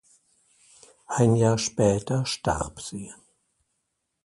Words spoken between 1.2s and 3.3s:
Jahr später starb sie.